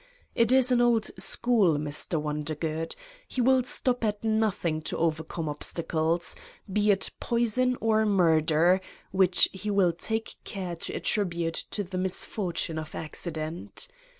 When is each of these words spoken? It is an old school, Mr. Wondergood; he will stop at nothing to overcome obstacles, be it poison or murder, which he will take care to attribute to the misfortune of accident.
It 0.33 0.51
is 0.51 0.71
an 0.71 0.81
old 0.81 1.11
school, 1.21 1.77
Mr. 1.77 2.19
Wondergood; 2.19 2.95
he 3.27 3.39
will 3.39 3.61
stop 3.63 4.03
at 4.03 4.23
nothing 4.23 4.81
to 4.81 4.97
overcome 4.97 5.47
obstacles, 5.47 6.35
be 6.73 6.89
it 6.89 7.11
poison 7.19 7.77
or 7.79 8.03
murder, 8.07 8.81
which 9.11 9.47
he 9.53 9.69
will 9.69 9.93
take 9.93 10.37
care 10.43 10.75
to 10.75 10.93
attribute 10.95 11.65
to 11.69 11.83
the 11.83 11.99
misfortune 11.99 12.79
of 12.79 12.95
accident. 12.95 13.87